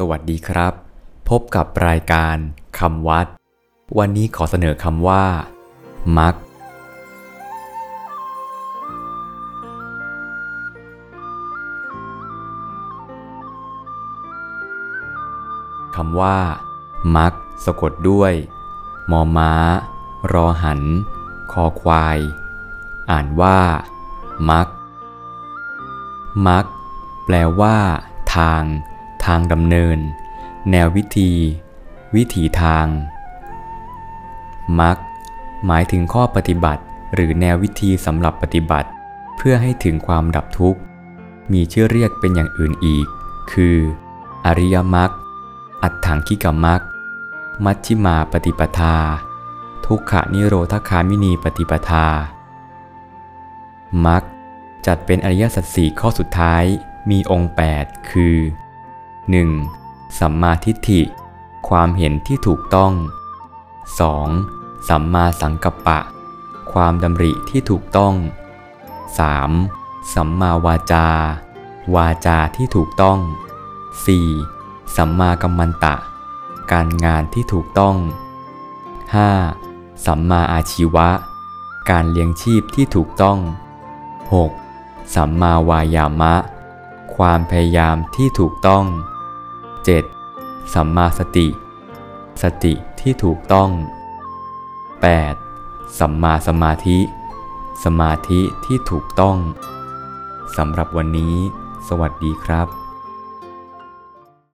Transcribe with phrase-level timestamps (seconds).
[0.00, 0.72] สวัสดีครับ
[1.28, 2.36] พบกับรายการ
[2.78, 3.26] คำวัด
[3.98, 5.24] วันนี้ขอเสนอคำว่า
[6.18, 6.34] มัก
[15.96, 16.38] คำว่า
[17.16, 17.32] มัก
[17.64, 18.32] สะกดด้วย
[19.10, 19.52] มอม้า
[20.32, 20.82] รอหัน
[21.52, 22.18] คอควาย
[23.10, 23.58] อ่านว่า
[24.50, 24.68] มัก
[26.48, 26.64] มัก
[27.24, 27.76] แปลว่า
[28.34, 28.62] ทาง
[29.26, 29.98] ทางดำเนิน
[30.70, 31.32] แนววิธี
[32.16, 32.86] วิถีทาง
[34.80, 34.96] มัก
[35.66, 36.82] หมายถึงข้อปฏิบัติ
[37.14, 38.88] หรือแนววิธีสำหรับปฏิบัติ
[39.36, 40.80] เพื่อให้ถึงความดับทุกข์
[41.52, 43.06] มีชื่อเรียกเป็นอย่างอื่นอีก
[43.52, 43.76] คือ
[44.46, 45.10] อริยมรรค
[45.82, 46.80] อัตถังคิกมัก
[47.64, 48.96] มัชฌิมาปฏิปทา
[49.86, 52.06] ทุกขนิโรธคามินีปฏิปทา
[54.06, 54.22] มัก
[54.86, 56.64] จัดเป็นอริยสัจสี่ข้อสุดท้าย
[57.10, 58.36] มีองค์ 8 คือ
[59.34, 60.18] 1.
[60.18, 61.00] สัมมาทิฏฐิ
[61.68, 62.92] ความเห็นที่ถูกต้อง
[64.10, 64.88] 2.
[64.88, 65.98] สัมมาสังกัปปะ
[66.72, 68.14] ความดำริที่ถูกต้อง
[69.32, 70.14] 3.
[70.14, 71.08] สัมมาวาจา
[71.94, 73.18] วาจาที่ถูกต้อง
[74.26, 74.96] 4.
[74.96, 75.94] สัมมากัมมันตะ
[76.72, 77.96] การงานที่ถูกต้อง
[79.24, 80.06] 5.
[80.06, 81.08] สัมมาอาชีวะ
[81.90, 83.38] การเลี้ยงชีพที่ถูกต้อง
[84.46, 85.14] 6.
[85.14, 86.34] สัมมาวายามะ
[87.16, 88.84] ความพยายามที่ถูกต้อง
[89.86, 90.74] 7.
[90.74, 91.48] สัมมาสติ
[92.42, 93.70] สติที่ถูกต้อง
[95.24, 95.98] 8.
[95.98, 96.98] สัมมาสมาธิ
[97.84, 99.36] สมาธิที่ถูกต้อง
[100.56, 101.34] สำหรับวันนี้
[101.88, 102.85] สวัสดีครับ